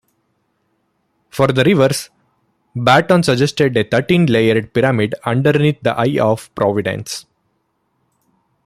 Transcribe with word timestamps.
For 1.29 1.45
the 1.45 1.63
reverse, 1.63 2.09
Barton 2.75 3.21
suggested 3.21 3.77
a 3.77 3.83
thirteen-layered 3.83 4.73
pyramid 4.73 5.13
underneath 5.27 5.79
the 5.83 5.91
Eye 5.93 6.17
of 6.19 6.49
Providence. 6.55 7.27